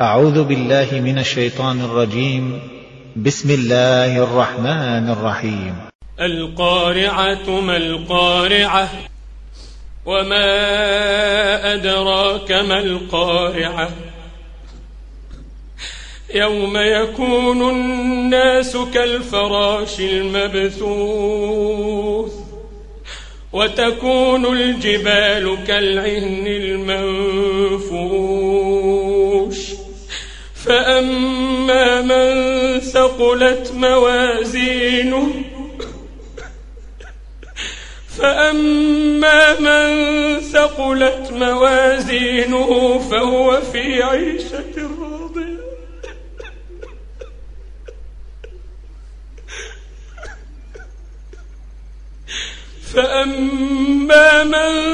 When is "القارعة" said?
6.20-7.60, 7.76-8.88, 12.78-13.90